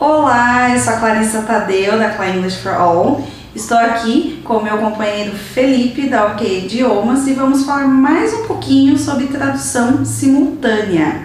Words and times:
Olá, 0.00 0.70
eu 0.70 0.80
sou 0.80 0.92
a 0.92 0.96
Clarissa 0.98 1.42
Tadeu 1.42 1.98
da 1.98 2.10
Cla 2.10 2.28
English 2.28 2.58
for 2.58 2.72
All. 2.72 3.26
Estou 3.52 3.76
aqui 3.76 4.40
com 4.44 4.62
meu 4.62 4.78
companheiro 4.78 5.34
Felipe 5.34 6.08
da 6.08 6.26
OK 6.26 6.66
Idiomas 6.66 7.26
e 7.26 7.32
vamos 7.32 7.64
falar 7.64 7.88
mais 7.88 8.32
um 8.32 8.46
pouquinho 8.46 8.96
sobre 8.96 9.26
tradução 9.26 10.04
simultânea. 10.04 11.22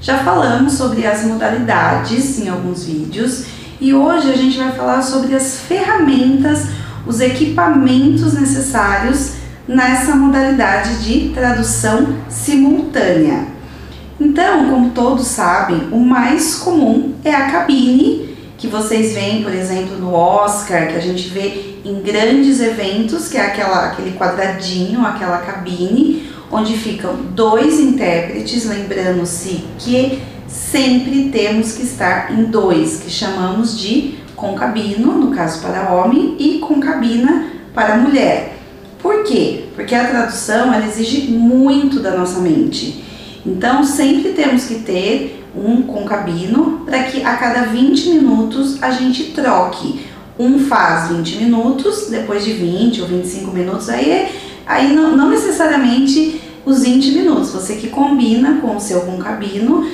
Já 0.00 0.18
falamos 0.18 0.72
sobre 0.72 1.06
as 1.06 1.22
modalidades 1.22 2.40
em 2.40 2.48
alguns 2.48 2.86
vídeos 2.86 3.44
e 3.80 3.94
hoje 3.94 4.32
a 4.32 4.36
gente 4.36 4.58
vai 4.58 4.72
falar 4.72 5.00
sobre 5.02 5.36
as 5.36 5.60
ferramentas, 5.60 6.66
os 7.06 7.20
equipamentos 7.20 8.34
necessários 8.34 9.34
nessa 9.68 10.16
modalidade 10.16 11.04
de 11.04 11.28
tradução 11.32 12.16
simultânea. 12.28 13.57
Então, 14.20 14.68
como 14.68 14.90
todos 14.90 15.28
sabem, 15.28 15.88
o 15.92 16.00
mais 16.00 16.56
comum 16.56 17.14
é 17.24 17.32
a 17.32 17.50
cabine, 17.50 18.36
que 18.56 18.66
vocês 18.66 19.14
veem, 19.14 19.44
por 19.44 19.54
exemplo, 19.54 19.96
no 19.96 20.12
Oscar, 20.12 20.88
que 20.88 20.96
a 20.96 21.00
gente 21.00 21.28
vê 21.28 21.76
em 21.84 22.00
grandes 22.02 22.60
eventos, 22.60 23.28
que 23.28 23.36
é 23.36 23.46
aquela, 23.46 23.86
aquele 23.86 24.18
quadradinho, 24.18 25.06
aquela 25.06 25.38
cabine, 25.38 26.28
onde 26.50 26.76
ficam 26.76 27.14
dois 27.34 27.78
intérpretes, 27.78 28.64
lembrando-se 28.64 29.64
que 29.78 30.20
sempre 30.48 31.28
temos 31.30 31.72
que 31.72 31.82
estar 31.82 32.32
em 32.32 32.44
dois, 32.44 33.00
que 33.00 33.10
chamamos 33.10 33.78
de 33.78 34.18
concabino, 34.34 35.12
no 35.12 35.30
caso 35.30 35.60
para 35.60 35.92
homem, 35.92 36.34
e 36.40 36.58
concabina 36.58 37.46
para 37.72 37.96
mulher. 37.96 38.56
Por 39.00 39.22
quê? 39.22 39.66
Porque 39.76 39.94
a 39.94 40.08
tradução 40.08 40.74
ela 40.74 40.86
exige 40.86 41.30
muito 41.30 42.00
da 42.00 42.16
nossa 42.16 42.40
mente. 42.40 43.04
Então, 43.48 43.82
sempre 43.82 44.34
temos 44.34 44.66
que 44.66 44.76
ter 44.80 45.42
um 45.56 45.82
concabino 45.82 46.82
para 46.84 47.04
que 47.04 47.22
a 47.24 47.34
cada 47.36 47.62
20 47.62 48.10
minutos 48.10 48.82
a 48.82 48.90
gente 48.90 49.32
troque. 49.32 50.06
Um 50.38 50.58
faz 50.58 51.08
20 51.08 51.36
minutos, 51.36 52.08
depois 52.10 52.44
de 52.44 52.52
20 52.52 53.00
ou 53.00 53.08
25 53.08 53.50
minutos, 53.50 53.88
aí, 53.88 54.28
aí 54.66 54.94
não, 54.94 55.16
não 55.16 55.30
necessariamente 55.30 56.40
os 56.64 56.82
20 56.82 57.12
minutos, 57.12 57.50
você 57.50 57.76
que 57.76 57.88
combina 57.88 58.58
com 58.60 58.76
o 58.76 58.80
seu 58.80 59.00
concabino 59.00 59.88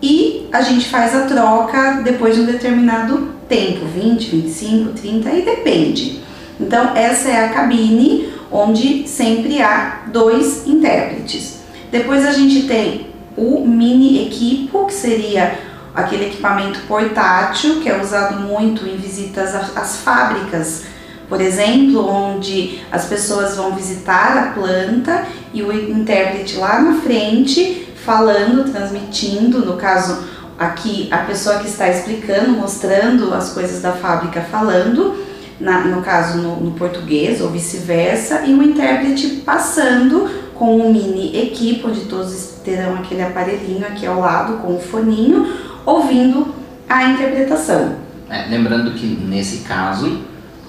e 0.00 0.46
a 0.52 0.62
gente 0.62 0.88
faz 0.88 1.14
a 1.14 1.22
troca 1.22 2.00
depois 2.04 2.36
de 2.36 2.42
um 2.42 2.46
determinado 2.46 3.32
tempo, 3.48 3.84
20, 3.84 4.30
25, 4.30 4.92
30, 4.92 5.28
aí 5.28 5.42
depende. 5.44 6.20
Então, 6.60 6.96
essa 6.96 7.28
é 7.28 7.44
a 7.44 7.48
cabine 7.48 8.28
onde 8.50 9.06
sempre 9.08 9.60
há 9.60 10.04
dois 10.12 10.66
intérpretes. 10.66 11.61
Depois 11.92 12.24
a 12.24 12.32
gente 12.32 12.66
tem 12.66 13.08
o 13.36 13.66
mini 13.66 14.26
equipo, 14.26 14.86
que 14.86 14.94
seria 14.94 15.58
aquele 15.94 16.24
equipamento 16.24 16.80
portátil 16.88 17.80
que 17.80 17.88
é 17.88 18.00
usado 18.00 18.40
muito 18.40 18.86
em 18.86 18.96
visitas 18.96 19.54
às 19.76 19.98
fábricas, 19.98 20.84
por 21.28 21.38
exemplo, 21.38 22.08
onde 22.08 22.80
as 22.90 23.04
pessoas 23.04 23.56
vão 23.56 23.74
visitar 23.74 24.38
a 24.38 24.52
planta 24.52 25.26
e 25.52 25.62
o 25.62 25.70
intérprete 25.70 26.56
lá 26.56 26.80
na 26.80 26.98
frente 27.02 27.86
falando, 28.06 28.72
transmitindo, 28.72 29.58
no 29.58 29.76
caso 29.76 30.24
aqui 30.58 31.08
a 31.10 31.18
pessoa 31.18 31.58
que 31.58 31.68
está 31.68 31.90
explicando, 31.90 32.52
mostrando 32.52 33.34
as 33.34 33.52
coisas 33.52 33.82
da 33.82 33.92
fábrica 33.92 34.40
falando, 34.40 35.14
na, 35.60 35.82
no 35.82 36.00
caso 36.00 36.38
no, 36.38 36.56
no 36.56 36.70
português 36.72 37.42
ou 37.42 37.50
vice-versa, 37.50 38.44
e 38.46 38.54
o 38.54 38.62
intérprete 38.62 39.42
passando 39.44 40.41
com 40.62 40.76
um 40.76 40.92
mini 40.92 41.36
equipe, 41.36 41.84
onde 41.84 42.02
todos 42.02 42.60
terão 42.64 42.94
aquele 42.94 43.20
aparelhinho 43.20 43.84
aqui 43.84 44.06
ao 44.06 44.20
lado 44.20 44.58
com 44.58 44.76
o 44.76 44.78
foninho, 44.78 45.52
ouvindo 45.84 46.54
a 46.88 47.02
interpretação. 47.06 47.96
É, 48.30 48.46
lembrando 48.48 48.92
que 48.92 49.04
nesse 49.06 49.64
caso, 49.64 50.20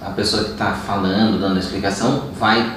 a 0.01 0.09
pessoa 0.09 0.45
que 0.45 0.51
está 0.53 0.71
falando, 0.71 1.39
dando 1.39 1.57
a 1.57 1.59
explicação, 1.59 2.23
vai 2.39 2.75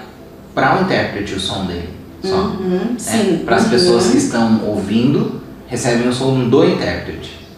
para 0.54 0.76
o 0.76 0.82
intérprete 0.82 1.32
o 1.32 1.40
som 1.40 1.64
dele. 1.64 1.88
Só. 2.22 2.36
Uhum, 2.36 2.96
sim. 2.98 3.44
Para 3.46 3.56
as 3.56 3.64
uhum. 3.64 3.70
pessoas 3.70 4.10
que 4.10 4.18
estão 4.18 4.62
ouvindo, 4.66 5.40
recebem 5.68 6.06
o 6.06 6.12
som 6.12 6.46
do 6.50 6.66
intérprete. 6.66 7.48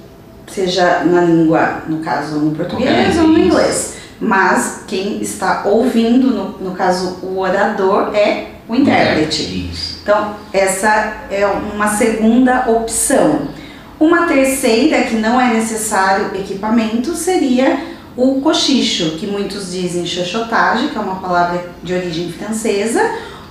Seja 0.47 1.03
na 1.03 1.23
língua, 1.23 1.83
no 1.89 1.99
caso 1.99 2.39
no 2.39 2.55
português 2.55 3.19
ou 3.19 3.27
no 3.27 3.37
inglês. 3.37 3.97
Mas 4.21 4.85
quem 4.87 5.21
está 5.21 5.65
ouvindo, 5.65 6.29
no, 6.29 6.71
no 6.71 6.77
caso 6.77 7.19
o 7.25 7.41
orador, 7.41 8.15
é 8.15 8.58
o 8.69 8.75
intérprete. 8.75 9.71
Então, 10.03 10.37
essa 10.53 11.27
é 11.31 11.47
uma 11.47 11.89
segunda 11.89 12.71
opção. 12.71 13.49
Uma 13.99 14.27
terceira, 14.27 15.03
que 15.03 15.17
não 15.17 15.41
é 15.41 15.55
necessário 15.55 16.31
equipamento, 16.35 17.15
seria 17.15 17.79
o 18.17 18.41
cochicho, 18.41 19.17
que 19.19 19.27
muitos 19.27 19.73
dizem 19.73 20.07
chuchotagem, 20.07 20.89
que 20.89 20.99
é 20.99 21.01
uma 21.01 21.17
palavra 21.17 21.71
de 21.83 21.95
origem 21.95 22.33
francesa, 22.33 23.01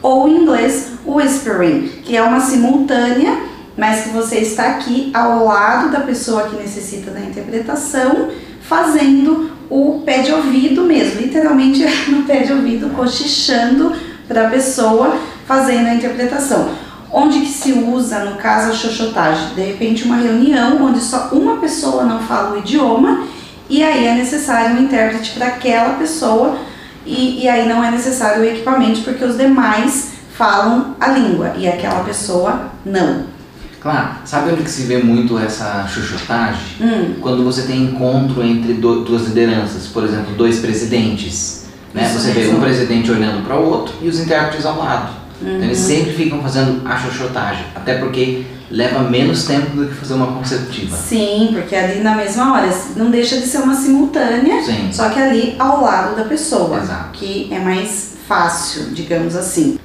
ou 0.01 0.27
em 0.27 0.43
inglês 0.43 0.93
whispering, 1.05 1.87
que 2.03 2.15
é 2.15 2.21
uma 2.21 2.39
simultânea, 2.39 3.37
mas 3.77 4.03
que 4.03 4.09
você 4.09 4.37
está 4.39 4.69
aqui 4.69 5.11
ao 5.13 5.45
lado 5.45 5.91
da 5.91 6.01
pessoa 6.01 6.43
que 6.43 6.55
necessita 6.55 7.11
da 7.11 7.19
interpretação, 7.19 8.29
fazendo 8.61 9.51
o 9.69 10.01
pé 10.05 10.19
de 10.19 10.31
ouvido 10.31 10.83
mesmo, 10.83 11.21
literalmente 11.21 11.83
no 12.09 12.23
pé 12.23 12.39
de 12.39 12.53
ouvido, 12.53 12.89
cochichando 12.95 13.93
para 14.27 14.47
a 14.47 14.49
pessoa 14.49 15.17
fazendo 15.45 15.87
a 15.87 15.95
interpretação. 15.95 16.69
Onde 17.11 17.39
que 17.39 17.47
se 17.47 17.71
usa, 17.71 18.25
no 18.25 18.35
caso, 18.35 18.71
a 18.71 18.75
xoxotagem? 18.75 19.55
De 19.55 19.61
repente, 19.61 20.03
uma 20.03 20.17
reunião 20.17 20.83
onde 20.85 20.99
só 20.99 21.29
uma 21.31 21.57
pessoa 21.57 22.03
não 22.03 22.19
fala 22.19 22.55
o 22.55 22.59
idioma 22.59 23.25
e 23.69 23.83
aí 23.83 24.07
é 24.07 24.13
necessário 24.13 24.75
um 24.75 24.83
intérprete 24.83 25.31
para 25.31 25.47
aquela 25.47 25.93
pessoa 25.93 26.57
e, 27.05 27.43
e 27.43 27.49
aí 27.49 27.67
não 27.67 27.83
é 27.83 27.89
necessário 27.91 28.41
o 28.41 28.45
equipamento 28.45 29.01
porque 29.01 29.23
os 29.23 29.37
demais 29.37 30.11
falam 30.37 30.95
a 30.99 31.07
língua 31.07 31.53
e 31.57 31.67
aquela 31.67 32.03
pessoa 32.03 32.71
não. 32.85 33.37
Claro, 33.79 34.09
sabe 34.25 34.51
onde 34.51 34.63
que 34.63 34.69
se 34.69 34.83
vê 34.83 34.97
muito 34.97 35.37
essa 35.39 35.87
chuchotagem? 35.87 36.61
Hum. 36.81 37.15
Quando 37.21 37.43
você 37.43 37.61
tem 37.61 37.83
encontro 37.83 38.43
entre 38.43 38.73
do, 38.73 39.05
duas 39.05 39.27
lideranças, 39.27 39.87
por 39.87 40.03
exemplo, 40.03 40.35
dois 40.35 40.59
presidentes. 40.59 41.66
Né? 41.93 42.09
Você 42.13 42.31
vê 42.31 42.47
um 42.47 42.59
presidente 42.59 43.11
olhando 43.11 43.45
para 43.45 43.57
o 43.57 43.65
outro 43.65 43.95
e 44.01 44.07
os 44.07 44.19
intérpretes 44.19 44.65
ao 44.65 44.77
lado. 44.77 45.13
Uhum. 45.41 45.55
Então, 45.55 45.63
eles 45.65 45.77
sempre 45.77 46.13
ficam 46.13 46.41
fazendo 46.41 46.81
a 46.85 46.97
xoxotagem, 46.97 47.65
até 47.75 47.95
porque 47.97 48.43
leva 48.69 48.99
menos 48.99 49.45
tempo 49.45 49.75
do 49.75 49.87
que 49.87 49.93
fazer 49.93 50.15
uma 50.15 50.27
consecutiva. 50.27 50.97
Sim, 50.97 51.49
porque 51.53 51.75
ali 51.75 52.01
na 52.01 52.15
mesma 52.15 52.53
hora 52.53 52.69
não 52.95 53.09
deixa 53.09 53.37
de 53.37 53.45
ser 53.45 53.59
uma 53.59 53.75
simultânea, 53.75 54.61
Sim. 54.63 54.89
só 54.91 55.09
que 55.09 55.19
ali 55.19 55.55
ao 55.57 55.81
lado 55.81 56.15
da 56.15 56.23
pessoa, 56.23 56.79
Exato. 56.79 57.11
que 57.13 57.47
é 57.51 57.59
mais 57.59 58.17
fácil, 58.27 58.87
digamos 58.91 59.35
assim. 59.35 59.79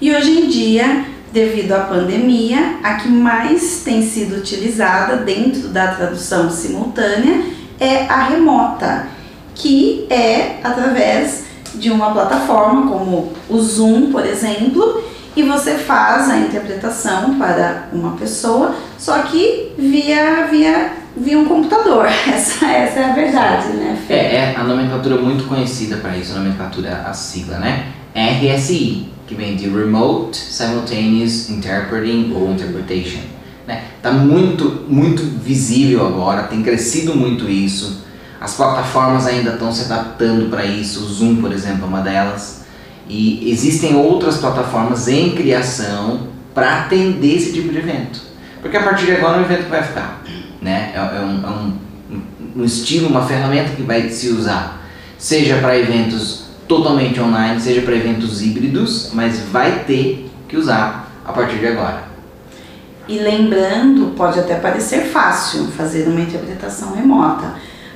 E 0.00 0.14
hoje 0.14 0.30
em 0.30 0.48
dia, 0.48 1.04
devido 1.32 1.72
à 1.72 1.80
pandemia, 1.80 2.76
a 2.82 2.94
que 2.94 3.08
mais 3.08 3.82
tem 3.84 4.02
sido 4.02 4.36
utilizada 4.36 5.16
dentro 5.16 5.68
da 5.68 5.88
tradução 5.88 6.48
simultânea 6.50 7.42
é 7.80 8.04
a 8.04 8.28
remota, 8.28 9.06
que 9.54 10.06
é 10.08 10.60
através 10.62 11.47
de 11.74 11.90
uma 11.90 12.12
plataforma 12.12 12.90
como 12.90 13.32
o 13.48 13.60
Zoom, 13.60 14.10
por 14.10 14.24
exemplo, 14.24 15.02
e 15.36 15.42
você 15.42 15.74
faz 15.74 16.28
a 16.28 16.38
interpretação 16.38 17.38
para 17.38 17.88
uma 17.92 18.16
pessoa, 18.16 18.74
só 18.98 19.18
que 19.20 19.72
via, 19.78 20.48
via, 20.50 20.92
via 21.16 21.38
um 21.38 21.44
computador. 21.44 22.06
Essa, 22.26 22.66
essa 22.66 23.00
é 23.00 23.04
a 23.04 23.14
verdade, 23.14 23.68
né, 23.68 23.96
Fê? 24.06 24.14
É, 24.14 24.34
é 24.34 24.54
a 24.56 24.64
nomenclatura 24.64 25.16
muito 25.16 25.44
conhecida 25.44 25.96
para 25.98 26.16
isso, 26.16 26.32
a 26.32 26.40
nomenclatura, 26.40 27.04
a 27.06 27.12
sigla, 27.12 27.58
né? 27.58 27.86
RSI, 28.14 29.08
que 29.26 29.34
vem 29.34 29.54
de 29.54 29.68
Remote 29.68 30.36
Simultaneous 30.36 31.50
Interpreting 31.50 32.32
ou 32.34 32.50
Interpretation. 32.50 33.20
Né? 33.66 33.82
Tá 34.02 34.10
muito, 34.10 34.86
muito 34.88 35.22
visível 35.22 36.06
agora, 36.06 36.44
tem 36.44 36.62
crescido 36.62 37.14
muito 37.14 37.48
isso. 37.48 38.07
As 38.40 38.54
plataformas 38.54 39.26
ainda 39.26 39.52
estão 39.52 39.72
se 39.72 39.90
adaptando 39.90 40.48
para 40.48 40.64
isso, 40.64 41.00
o 41.00 41.06
Zoom, 41.06 41.36
por 41.36 41.52
exemplo, 41.52 41.84
é 41.84 41.86
uma 41.86 42.00
delas. 42.00 42.62
E 43.08 43.50
existem 43.50 43.96
outras 43.96 44.36
plataformas 44.36 45.08
em 45.08 45.34
criação 45.34 46.28
para 46.54 46.80
atender 46.80 47.36
esse 47.36 47.52
tipo 47.52 47.68
de 47.72 47.78
evento. 47.78 48.20
Porque 48.60 48.76
a 48.76 48.82
partir 48.82 49.06
de 49.06 49.12
agora 49.12 49.38
é 49.38 49.40
um 49.40 49.44
evento 49.44 49.64
que 49.64 49.70
vai 49.70 49.82
ficar. 49.82 50.22
Né? 50.60 50.92
É, 50.94 50.98
é 50.98 51.20
um, 51.20 51.44
é 51.44 51.50
um, 51.50 51.72
um 52.56 52.64
estilo, 52.64 53.08
uma 53.08 53.24
ferramenta 53.26 53.70
que 53.74 53.82
vai 53.82 54.08
se 54.08 54.28
usar, 54.28 54.82
seja 55.16 55.56
para 55.58 55.78
eventos 55.78 56.48
totalmente 56.66 57.20
online, 57.20 57.60
seja 57.60 57.80
para 57.82 57.94
eventos 57.94 58.42
híbridos, 58.42 59.10
mas 59.14 59.40
vai 59.40 59.84
ter 59.84 60.30
que 60.46 60.56
usar 60.56 61.10
a 61.24 61.32
partir 61.32 61.56
de 61.58 61.66
agora. 61.66 62.04
E 63.08 63.18
lembrando, 63.18 64.14
pode 64.14 64.38
até 64.38 64.56
parecer 64.56 65.06
fácil 65.06 65.64
fazer 65.68 66.06
uma 66.06 66.20
interpretação 66.20 66.94
remota, 66.94 67.54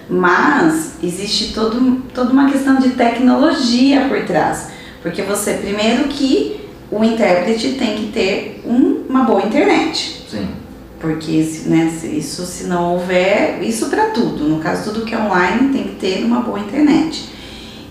mas 0.08 0.93
existe 1.02 1.52
todo, 1.52 2.02
toda 2.14 2.32
uma 2.32 2.50
questão 2.50 2.76
de 2.76 2.90
tecnologia 2.90 4.06
por 4.08 4.25
trás. 4.25 4.69
Porque 5.02 5.22
você, 5.22 5.54
primeiro 5.54 6.04
que 6.04 6.60
o 6.90 7.02
intérprete 7.02 7.72
tem 7.72 7.96
que 7.96 8.12
ter 8.12 8.62
um- 8.66 9.04
uma 9.08 9.25
boa 9.25 9.43
internet. 9.43 10.22
Sim. 10.31 10.49
porque 11.00 11.43
se, 11.43 11.69
né, 11.69 11.93
isso 12.04 12.46
se 12.46 12.64
não 12.69 12.93
houver, 12.94 13.60
isso 13.60 13.87
para 13.87 14.10
tudo, 14.10 14.44
no 14.49 14.60
caso 14.60 14.84
tudo 14.93 15.04
que 15.04 15.12
é 15.12 15.19
online 15.19 15.72
tem 15.72 15.82
que 15.82 15.96
ter 15.96 16.25
uma 16.25 16.40
boa 16.43 16.60
internet. 16.60 17.28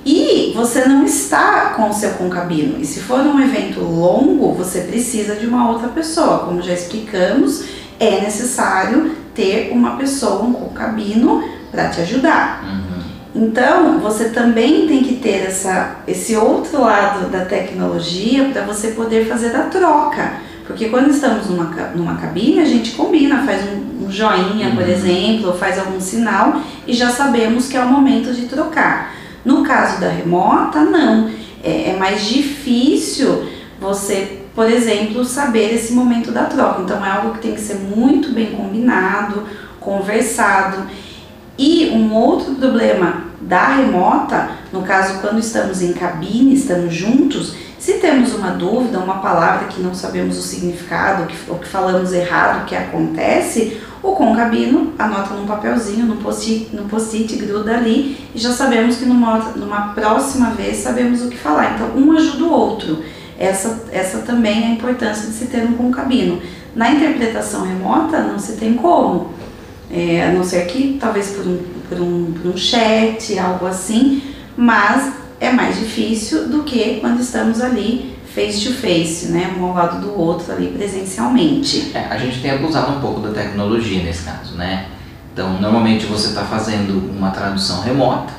E 0.05 0.53
você 0.55 0.85
não 0.87 1.03
está 1.03 1.73
com 1.75 1.89
o 1.89 1.93
seu 1.93 2.11
concabino. 2.11 2.79
E 2.79 2.85
se 2.85 3.01
for 3.01 3.19
um 3.19 3.37
evento 3.39 3.81
longo, 3.81 4.53
você 4.53 4.79
precisa 4.81 5.35
de 5.35 5.45
uma 5.45 5.69
outra 5.69 5.89
pessoa. 5.89 6.39
Como 6.39 6.61
já 6.61 6.73
explicamos, 6.73 7.65
é 7.99 8.21
necessário 8.21 9.11
ter 9.35 9.71
uma 9.73 9.97
pessoa, 9.97 10.41
um 10.43 10.53
concabino, 10.53 11.43
para 11.71 11.87
te 11.89 12.01
ajudar. 12.01 12.63
Uhum. 12.63 13.01
Então, 13.43 13.99
você 13.99 14.25
também 14.29 14.87
tem 14.87 15.03
que 15.03 15.15
ter 15.15 15.45
essa, 15.45 15.97
esse 16.07 16.35
outro 16.35 16.81
lado 16.81 17.29
da 17.29 17.45
tecnologia 17.45 18.49
para 18.51 18.63
você 18.63 18.89
poder 18.89 19.25
fazer 19.25 19.55
a 19.55 19.63
troca. 19.63 20.33
Porque 20.67 20.89
quando 20.89 21.09
estamos 21.09 21.49
numa, 21.49 21.65
numa 21.95 22.15
cabine, 22.15 22.59
a 22.59 22.65
gente 22.65 22.91
combina, 22.91 23.43
faz 23.45 23.61
um, 23.69 24.05
um 24.05 24.11
joinha, 24.11 24.71
por 24.71 24.83
Uhum. 24.83 24.89
exemplo, 24.89 25.47
ou 25.47 25.57
faz 25.57 25.79
algum 25.79 25.99
sinal 25.99 26.61
e 26.85 26.93
já 26.93 27.09
sabemos 27.09 27.67
que 27.67 27.77
é 27.77 27.81
o 27.81 27.87
momento 27.87 28.33
de 28.33 28.47
trocar. 28.47 29.13
No 29.43 29.63
caso 29.63 29.99
da 29.99 30.09
remota, 30.09 30.81
não. 30.81 31.29
É, 31.63 31.91
é 31.91 31.95
mais 31.97 32.25
difícil 32.25 33.45
você, 33.79 34.41
por 34.53 34.69
exemplo, 34.69 35.23
saber 35.25 35.73
esse 35.73 35.93
momento 35.93 36.31
da 36.31 36.43
troca. 36.45 36.81
Então 36.81 37.03
é 37.05 37.09
algo 37.09 37.33
que 37.33 37.39
tem 37.39 37.53
que 37.53 37.61
ser 37.61 37.75
muito 37.75 38.29
bem 38.31 38.47
combinado, 38.47 39.43
conversado. 39.79 40.83
E 41.63 41.91
um 41.91 42.11
outro 42.15 42.55
problema 42.55 43.25
da 43.39 43.67
remota, 43.75 44.49
no 44.73 44.81
caso 44.81 45.19
quando 45.21 45.37
estamos 45.37 45.79
em 45.83 45.93
cabine, 45.93 46.55
estamos 46.55 46.91
juntos, 46.91 47.53
se 47.77 47.99
temos 47.99 48.33
uma 48.33 48.49
dúvida, 48.49 48.97
uma 48.97 49.19
palavra 49.19 49.67
que 49.67 49.79
não 49.79 49.93
sabemos 49.93 50.39
o 50.39 50.41
significado, 50.41 51.27
que, 51.27 51.35
ou 51.47 51.59
que 51.59 51.67
falamos 51.67 52.13
errado, 52.13 52.63
o 52.63 52.65
que 52.65 52.75
acontece, 52.75 53.79
o 54.01 54.13
concabino 54.13 54.91
anota 54.97 55.35
num 55.35 55.45
papelzinho, 55.45 56.07
num 56.07 56.17
post-it, 56.17 56.75
num 56.75 56.87
post-it, 56.87 57.35
gruda 57.35 57.77
ali 57.77 58.17
e 58.33 58.39
já 58.39 58.51
sabemos 58.51 58.95
que 58.95 59.05
numa, 59.05 59.37
numa 59.55 59.89
próxima 59.93 60.49
vez 60.49 60.77
sabemos 60.77 61.23
o 61.23 61.29
que 61.29 61.37
falar. 61.37 61.75
Então 61.75 61.95
um 61.95 62.11
ajuda 62.13 62.43
o 62.43 62.51
outro. 62.51 63.03
Essa, 63.37 63.83
essa 63.91 64.17
também 64.19 64.63
é 64.63 64.65
a 64.65 64.71
importância 64.71 65.27
de 65.27 65.35
se 65.35 65.45
ter 65.45 65.63
um 65.63 65.73
concabino. 65.73 66.41
Na 66.75 66.89
interpretação 66.89 67.63
remota 67.63 68.19
não 68.19 68.39
se 68.39 68.53
tem 68.53 68.73
como. 68.73 69.29
É, 69.93 70.25
a 70.27 70.31
não 70.31 70.43
ser 70.43 70.65
que 70.67 70.97
talvez 70.99 71.31
por 71.31 71.45
um, 71.45 71.59
por, 71.89 71.99
um, 71.99 72.33
por 72.33 72.51
um 72.51 72.57
chat, 72.57 73.37
algo 73.37 73.65
assim, 73.65 74.21
mas 74.55 75.13
é 75.39 75.51
mais 75.51 75.77
difícil 75.77 76.47
do 76.47 76.63
que 76.63 76.99
quando 77.01 77.19
estamos 77.19 77.59
ali 77.59 78.15
face 78.33 78.65
to 78.65 78.73
face, 78.73 79.27
né? 79.31 79.53
Um 79.59 79.65
ao 79.65 79.73
lado 79.73 79.99
do 79.99 80.17
outro 80.17 80.53
ali 80.53 80.67
presencialmente. 80.67 81.91
É, 81.93 82.05
a 82.09 82.17
gente 82.17 82.41
tem 82.41 82.51
abusado 82.51 82.93
um 82.93 83.01
pouco 83.01 83.19
da 83.19 83.31
tecnologia 83.31 84.01
nesse 84.03 84.23
caso, 84.23 84.55
né? 84.55 84.85
Então, 85.33 85.59
normalmente 85.61 86.05
você 86.05 86.29
está 86.29 86.43
fazendo 86.43 87.09
uma 87.17 87.31
tradução 87.31 87.81
remota 87.81 88.33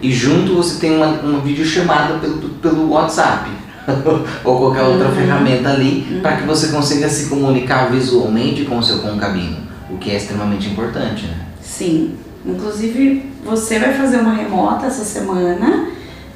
e 0.00 0.12
junto 0.12 0.54
você 0.54 0.78
tem 0.78 0.96
uma, 0.96 1.06
uma 1.06 1.40
videochamada 1.40 2.14
pelo, 2.18 2.36
pelo 2.60 2.90
WhatsApp 2.90 3.50
ou 4.44 4.58
qualquer 4.58 4.82
outra 4.82 5.08
Uhum. 5.08 5.14
ferramenta 5.14 5.70
ali 5.70 6.20
para 6.22 6.36
que 6.36 6.46
você 6.46 6.68
consiga 6.68 7.08
se 7.08 7.28
comunicar 7.28 7.90
visualmente 7.90 8.64
com 8.64 8.78
o 8.78 8.82
seu 8.82 8.98
concabino, 8.98 9.56
o 9.90 9.96
que 9.98 10.10
é 10.10 10.16
extremamente 10.16 10.68
importante, 10.68 11.26
né? 11.26 11.46
Sim. 11.62 12.14
Inclusive, 12.44 13.30
você 13.44 13.78
vai 13.78 13.92
fazer 13.94 14.18
uma 14.18 14.34
remota 14.34 14.86
essa 14.86 15.04
semana 15.04 15.88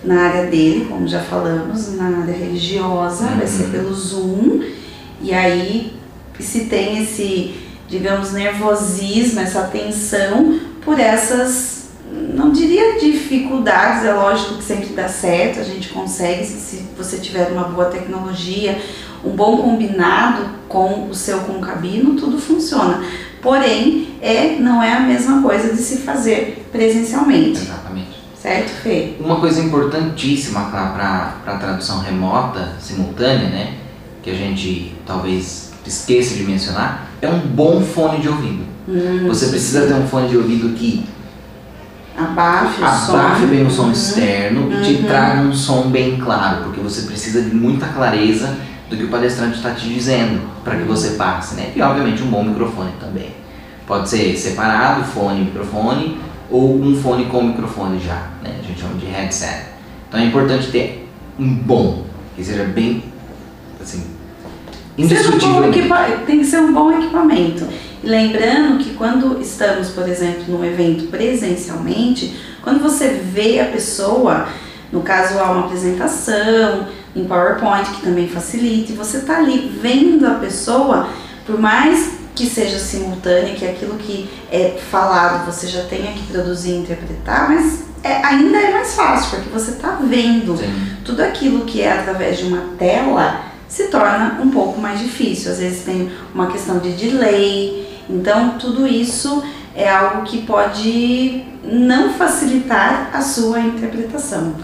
na 0.05 0.23
área 0.23 0.51
dele, 0.51 0.87
como 0.89 1.07
já 1.07 1.21
falamos, 1.21 1.95
na 1.97 2.21
área 2.23 2.35
religiosa, 2.35 3.27
vai 3.27 3.47
ser 3.47 3.65
Uhum. 3.65 3.71
pelo 3.71 3.95
Zoom. 3.95 4.63
E 5.23 5.33
aí, 5.33 5.93
se 6.41 6.65
tem 6.65 7.03
esse, 7.03 7.55
digamos, 7.89 8.33
nervosismo, 8.33 9.41
essa 9.41 9.63
tensão 9.63 10.59
por 10.85 10.99
essas, 10.99 11.91
não 12.35 12.51
diria 12.51 12.99
dificuldades, 12.99 14.05
é 14.05 14.13
lógico 14.13 14.57
que 14.57 14.65
sempre 14.65 14.89
dá 14.89 15.09
certo, 15.09 15.61
a 15.61 15.65
gente 15.65 15.91
consegue, 15.91 16.45
se 16.45 16.59
se 16.59 16.85
você 16.99 17.19
tiver 17.19 17.49
uma 17.53 17.65
boa 17.65 17.85
tecnologia, 17.87 18.81
um 19.25 19.31
bom 19.31 19.59
combinado 19.59 20.47
com 20.69 21.09
o 21.09 21.15
seu 21.15 21.39
concabino, 21.41 22.17
tudo 22.17 22.39
funciona. 22.39 23.05
Porém, 23.43 24.09
é, 24.23 24.57
não 24.61 24.81
é 24.83 24.93
a 24.95 25.01
mesma 25.01 25.43
coisa 25.43 25.75
de 25.75 25.83
se 25.83 25.99
fazer 25.99 26.65
presencialmente, 26.71 27.61
Exatamente. 27.61 28.11
certo, 28.41 28.71
Fê? 28.83 29.15
Uma 29.19 29.37
coisa 29.41 29.61
importantíssima 29.61 30.61
para 30.71 31.35
a 31.47 31.57
tradução 31.57 31.99
remota, 32.01 32.77
simultânea, 32.81 33.49
né? 33.51 33.75
Que 34.23 34.31
a 34.31 34.35
gente 34.35 34.95
talvez 35.05 35.73
esqueça 35.85 36.37
de 36.37 36.45
mencionar, 36.45 37.09
é 37.21 37.29
um 37.29 37.41
bom 37.41 37.81
fone 37.83 38.21
de 38.21 38.29
ouvido. 38.29 38.63
Hum, 38.89 39.27
Você 39.27 39.47
precisa 39.49 39.87
ter 39.89 39.95
um 39.95 40.07
fone 40.07 40.29
de 40.29 40.37
ouvido 40.37 40.69
que 40.77 41.05
abafe 42.17 42.81
o 42.83 42.87
som. 43.07 43.17
abafe 43.17 43.47
bem 43.47 43.67
o 43.67 43.71
som 43.71 43.85
Uhum. 43.85 43.93
externo 43.93 44.73
e 44.73 44.83
te 44.83 44.93
Uhum. 45.01 45.05
traga 45.09 45.41
um 45.41 45.53
som 45.53 45.89
bem 45.89 46.19
claro, 46.19 46.65
porque 46.65 46.81
você 46.81 47.03
precisa 47.03 47.43
de 47.43 47.55
muita 47.55 47.87
clareza 47.89 48.55
do 48.93 48.99
que 48.99 49.05
o 49.05 49.09
palestrante 49.09 49.57
está 49.57 49.73
te 49.73 49.89
dizendo 49.89 50.43
para 50.63 50.77
que 50.77 50.83
você 50.83 51.13
passe, 51.13 51.55
né? 51.55 51.73
E 51.75 51.81
obviamente 51.81 52.23
um 52.23 52.27
bom 52.27 52.45
microfone 52.45 52.93
também. 53.01 53.31
Pode 53.87 54.09
ser 54.09 54.37
separado, 54.37 55.03
fone 55.05 55.41
e 55.41 55.45
microfone, 55.47 56.21
ou 56.51 56.79
um 56.81 56.95
fone 56.95 57.25
com 57.25 57.43
microfone 57.43 57.99
já, 57.99 58.29
né? 58.43 58.55
A 58.61 58.67
gente 58.67 58.81
chama 58.81 58.95
de 58.95 59.07
headset. 59.07 59.67
Então 60.09 60.21
é 60.21 60.25
importante 60.25 60.71
ter 60.71 61.09
um 61.39 61.49
bom, 61.55 62.05
que 62.37 62.45
seja 62.45 62.65
bem, 62.65 63.03
assim, 63.81 64.05
Seja 65.09 65.31
um 65.31 65.71
tem 66.27 66.39
que 66.39 66.45
ser 66.45 66.61
um 66.61 66.73
bom 66.73 66.93
equipamento. 66.93 67.67
Lembrando 68.05 68.79
que 68.79 68.93
quando 68.95 69.41
estamos, 69.41 69.89
por 69.89 70.07
exemplo, 70.07 70.45
num 70.49 70.63
evento 70.63 71.07
presencialmente, 71.07 72.37
quando 72.63 72.83
você 72.83 73.09
vê 73.09 73.59
a 73.59 73.65
pessoa, 73.67 74.49
no 74.93 75.01
caso 75.01 75.39
há 75.39 75.51
uma 75.51 75.65
apresentação, 75.65 76.89
em 77.15 77.25
PowerPoint 77.25 77.91
que 77.91 78.03
também 78.03 78.29
facilita, 78.29 78.93
e 78.93 78.95
você 78.95 79.19
está 79.19 79.39
ali 79.39 79.79
vendo 79.83 80.27
a 80.27 80.35
pessoa, 80.35 81.09
por 81.47 81.59
mais 81.61 82.13
que 82.35 82.47
seja 82.47 82.79
simultânea, 82.79 83.55
que 83.55 83.67
aquilo 83.67 83.97
que 83.97 84.29
é 84.51 84.79
falado 84.91 85.45
você 85.45 85.67
já 85.67 85.83
tenha 85.85 86.13
que 86.13 86.23
produzir 86.33 86.71
e 86.71 86.77
interpretar, 86.79 87.51
mas 87.51 87.81
é- 88.03 88.25
ainda 88.25 88.57
é 88.59 88.73
mais 88.73 88.95
fácil, 88.95 89.37
porque 89.37 89.51
você 89.51 89.73
está 89.73 89.99
vendo 90.03 90.57
Sim. 90.57 90.73
tudo 91.05 91.23
aquilo 91.23 91.65
que 91.67 91.83
é 91.83 91.93
através 91.93 92.39
de 92.39 92.45
uma 92.45 92.63
tela 92.79 93.43
se 93.69 93.89
torna 93.89 94.39
um 94.43 94.51
pouco 94.51 94.81
mais 94.81 94.99
difícil. 94.99 95.53
Às 95.53 95.59
vezes 95.59 95.85
tem 95.85 96.11
uma 96.35 96.47
questão 96.47 96.79
de 96.79 96.93
delay, 96.93 97.87
então 98.09 98.59
tudo 98.59 98.87
isso 98.87 99.43
é 99.75 99.89
algo 99.89 100.23
que 100.23 100.43
pode 100.43 101.45
não 101.65 102.13
facilitar 102.15 103.11
a 103.13 103.21
sua 103.21 103.61
interpretação. 103.61 104.55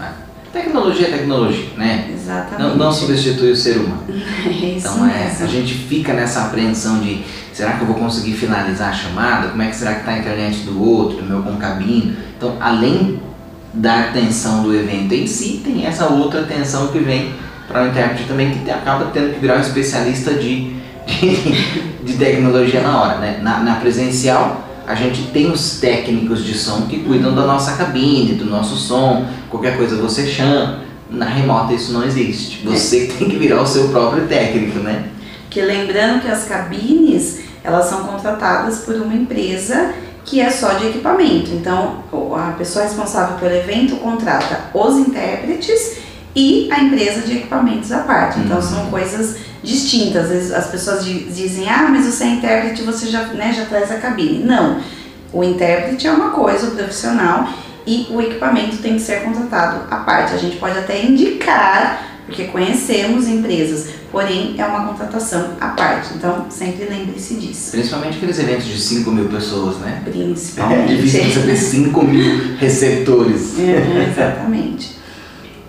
Tecnologia 0.51 1.07
é 1.07 1.11
tecnologia, 1.11 1.67
né? 1.77 2.09
Exatamente. 2.11 2.61
Não, 2.61 2.75
não 2.75 2.91
substitui 2.91 3.51
o 3.51 3.55
ser 3.55 3.77
humano. 3.77 4.03
É 4.09 4.49
isso 4.51 4.87
Então 4.87 5.07
é, 5.07 5.25
mesmo. 5.25 5.45
a 5.45 5.47
gente 5.47 5.73
fica 5.73 6.13
nessa 6.13 6.45
apreensão 6.45 6.99
de 6.99 7.23
será 7.53 7.73
que 7.73 7.81
eu 7.81 7.87
vou 7.87 7.95
conseguir 7.95 8.33
finalizar 8.33 8.89
a 8.89 8.93
chamada? 8.93 9.49
Como 9.49 9.61
é 9.61 9.67
que 9.67 9.75
será 9.75 9.93
que 9.93 9.99
está 9.99 10.11
a 10.13 10.17
internet 10.17 10.59
do 10.61 10.81
outro, 10.81 11.17
do 11.17 11.23
meu 11.23 11.43
concabino? 11.43 12.15
Então, 12.37 12.55
além 12.59 13.19
da 13.73 13.99
atenção 13.99 14.63
do 14.63 14.75
evento 14.75 15.13
em 15.13 15.27
si, 15.27 15.61
tem 15.63 15.85
essa 15.85 16.07
outra 16.07 16.41
atenção 16.41 16.87
que 16.87 16.99
vem 16.99 17.33
para 17.67 17.83
o 17.83 17.87
intérprete 17.87 18.23
também, 18.23 18.51
que 18.51 18.71
acaba 18.71 19.05
tendo 19.13 19.33
que 19.33 19.39
virar 19.39 19.57
um 19.57 19.61
especialista 19.61 20.33
de, 20.33 20.73
de, 21.05 21.35
de 22.03 22.13
tecnologia 22.17 22.81
na 22.81 22.99
hora. 22.99 23.17
Né? 23.19 23.39
Na, 23.43 23.59
na 23.59 23.75
presencial, 23.75 24.68
a 24.89 24.95
gente 24.95 25.27
tem 25.31 25.51
os 25.51 25.79
técnicos 25.79 26.43
de 26.43 26.55
som 26.57 26.87
que 26.87 27.03
cuidam 27.03 27.35
da 27.35 27.45
nossa 27.45 27.73
cabine, 27.73 28.33
do 28.33 28.45
nosso 28.45 28.75
som, 28.75 29.23
qualquer 29.47 29.77
coisa 29.77 29.95
você 29.97 30.25
chama. 30.25 30.79
Na 31.11 31.25
remota 31.25 31.73
isso 31.73 31.93
não 31.93 32.03
existe. 32.03 32.65
Você 32.65 33.05
que 33.05 33.13
tem 33.19 33.29
que 33.29 33.37
virar 33.37 33.61
o 33.61 33.67
seu 33.67 33.89
próprio 33.89 34.25
técnico, 34.27 34.79
né? 34.79 35.05
Porque 35.43 35.61
lembrando 35.61 36.21
que 36.21 36.27
as 36.27 36.45
cabines, 36.45 37.41
elas 37.63 37.85
são 37.85 38.03
contratadas 38.03 38.79
por 38.79 38.95
uma 38.95 39.13
empresa 39.13 39.93
que 40.25 40.41
é 40.41 40.49
só 40.49 40.73
de 40.73 40.87
equipamento. 40.87 41.51
Então, 41.51 42.03
a 42.35 42.51
pessoa 42.57 42.85
responsável 42.85 43.37
pelo 43.37 43.53
evento 43.53 43.95
contrata 43.97 44.71
os 44.73 44.97
intérpretes 44.97 45.97
e 46.35 46.67
a 46.71 46.79
empresa 46.79 47.21
de 47.21 47.37
equipamentos 47.37 47.91
à 47.91 47.99
parte. 47.99 48.39
Então, 48.39 48.57
Uhum. 48.57 48.61
são 48.63 48.85
coisas 48.87 49.37
distintas. 49.63 50.25
Às 50.25 50.29
vezes 50.29 50.51
as 50.51 50.67
pessoas 50.67 51.03
di- 51.05 51.25
dizem, 51.25 51.69
ah, 51.69 51.87
mas 51.89 52.05
você 52.05 52.23
é 52.23 52.27
intérprete, 52.27 52.81
você 52.83 53.07
já, 53.07 53.23
né, 53.27 53.53
já 53.55 53.65
traz 53.65 53.91
a 53.91 53.95
cabine. 53.95 54.43
Não. 54.43 54.79
O 55.31 55.43
intérprete 55.43 56.07
é 56.07 56.11
uma 56.11 56.31
coisa, 56.31 56.67
o 56.67 56.71
profissional, 56.71 57.47
e 57.85 58.07
o 58.09 58.21
equipamento 58.21 58.77
tem 58.77 58.95
que 58.95 59.01
ser 59.01 59.23
contratado 59.23 59.81
à 59.89 59.97
parte. 59.97 60.33
A 60.33 60.37
gente 60.37 60.57
pode 60.57 60.77
até 60.77 61.03
indicar, 61.05 62.03
porque 62.25 62.45
conhecemos 62.45 63.27
empresas, 63.27 63.87
porém 64.11 64.55
é 64.57 64.65
uma 64.65 64.85
contratação 64.87 65.51
à 65.59 65.69
parte. 65.69 66.09
Então, 66.15 66.45
sempre 66.49 66.85
lembre-se 66.85 67.35
disso. 67.35 67.71
Principalmente 67.71 68.17
aqueles 68.17 68.37
eventos 68.39 68.65
de 68.65 68.79
5 68.79 69.11
mil 69.11 69.25
pessoas, 69.25 69.77
né? 69.77 70.01
É 70.05 70.09
Principalmente. 70.09 70.95
difícil 70.97 71.23
você 71.41 71.47
ter 71.47 71.55
5 71.55 72.03
mil 72.05 72.55
receptores. 72.57 73.57
É, 73.59 74.07
exatamente. 74.11 74.97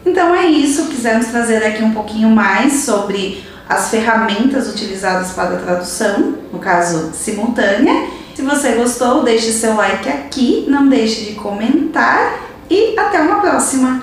Então 0.05 0.35
é 0.35 0.47
isso, 0.47 0.87
quisemos 0.87 1.27
trazer 1.27 1.63
aqui 1.65 1.83
um 1.83 1.93
pouquinho 1.93 2.31
mais 2.31 2.73
sobre 2.85 3.45
as 3.71 3.89
ferramentas 3.89 4.69
utilizadas 4.69 5.31
para 5.31 5.55
a 5.55 5.61
tradução, 5.61 6.35
no 6.53 6.59
caso 6.59 7.13
simultânea. 7.15 8.09
Se 8.35 8.43
você 8.43 8.73
gostou, 8.73 9.23
deixe 9.23 9.53
seu 9.53 9.77
like 9.77 10.09
aqui, 10.09 10.67
não 10.69 10.89
deixe 10.89 11.27
de 11.27 11.35
comentar 11.35 12.41
e 12.69 12.99
até 12.99 13.21
uma 13.21 13.41
próxima! 13.41 14.03